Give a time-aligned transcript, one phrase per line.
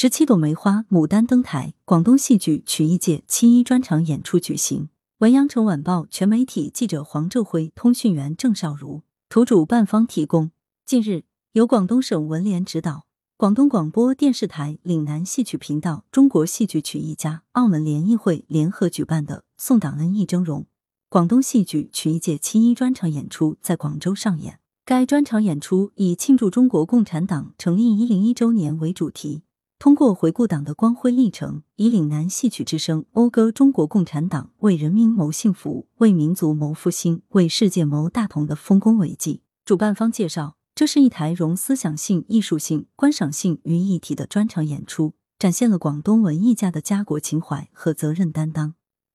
[0.00, 4.90] 十七朵梅花，牡丹登台，广东戏剧曲艺界七一专场演出举行。
[5.18, 10.52] 文阳城晚报全媒体记者黄昼辉，通讯员郑少如，图主办方提供。
[10.86, 13.06] 近日，由广东省文联指导，
[13.36, 20.66] 广东广播电视台岭南戏曲频道、中国戏剧曲艺家澳门联谊会联合举办的“宋党恩义峥嵘”
[21.10, 24.60] 广东戏剧曲艺界七一专场演出在广州上演。
[24.84, 29.42] 该专场演出以庆祝中国共产党成立一零一周年为主题。
[29.78, 39.42] 通过回顾党的光辉历程，以岭南戏曲之声讴歌中国共产党为人民谋幸福、为民族谋复兴、为世界谋大同的丰功伟绩。
[39.64, 48.74] 主办方介绍，这是一台融思想性、艺术性、观赏性于一体的专场演出，展现了广东文艺家的家国情怀和责任担当，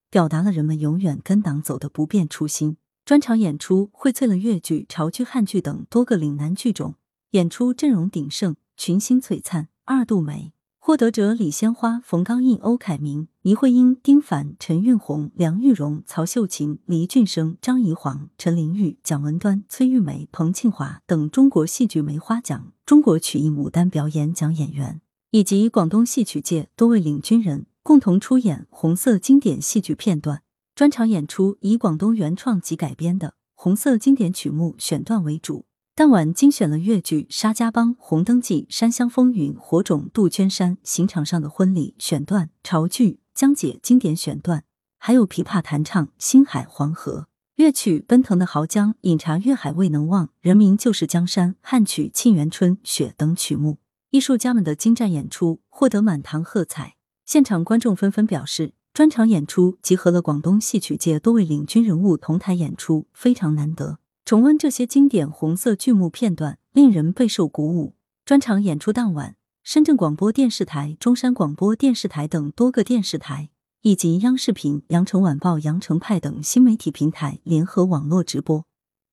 [0.10, 2.78] 表达了人们永远跟党走的不变初心。
[3.04, 6.96] 专场演出荟萃了粤剧、潮剧、汉剧等多个岭南剧种，
[7.32, 9.68] 演出阵容鼎盛，群星璀璨。
[9.86, 30.44] 二度梅获得者李鲜花、冯刚毅、欧凯明、倪慧英、丁凡、陈韵红、梁玉荣、曹秀琴、黎俊生、张怡煌、陈玲玉、蒋文端、崔玉梅、彭庆华等中国戏剧梅花奖、中国曲艺牡丹表演奖演员，以及广东戏曲界多位领军人共同出演红色经典戏剧片段。
[30.74, 35.66] 专场演出以广东原创及改编的红色经典曲目选段为主。
[35.96, 44.64] 当晚精选了粤剧《沙家浜》《红灯记》《山乡风云》《火种》《杜鹃山》《刑场上的婚礼》选段，潮剧《江姐》经典选段，
[44.98, 47.20] 还有琵琶弹唱《星海黄河》
[47.58, 53.78] 乐曲《奔腾的濠江》《饮茶粤海未能忘》《人民就是江山》汉曲《沁园春·雪》等曲目。
[54.10, 64.00] 艺术家们的精湛演出获得满堂喝彩，现场观众纷纷表示，专场演出集合了广东戏曲界多位领军人物同台演出，非常难得。
[64.26, 67.96] 重温这些经典红色剧目片段，令人备受鼓舞。
[68.24, 73.50] 专场演出当晚，深圳广播电视台、中山广播电视台等多个电视台，
[73.82, 78.66] 以及央视频、羊城晚报、羊城派等新媒体平台联合网络直播，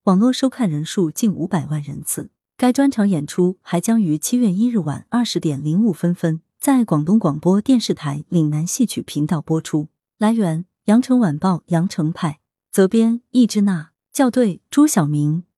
[0.05, 2.31] 网络收看人数近五百万人次。
[2.57, 9.89] 该专场演出还将于七月一日晚二十点零五分分在广东广播电视台岭南戏曲频道播出。
[10.19, 12.39] 来源：羊城晚报羊城派，
[12.71, 13.90] 责编：易之娜。
[14.13, 15.50] 校对：朱晓明。